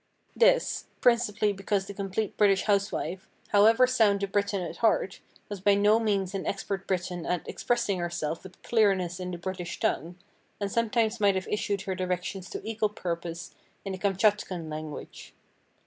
[0.35, 5.75] This, principally because the Complete British Housewife, however sound a Briton at heart, was by
[5.75, 10.15] no means an expert Briton at expressing herself with clearness in the British tongue,
[10.59, 13.53] and sometimes might have issued her directions to equal purpose
[13.85, 15.35] in the Kamtchatkan language."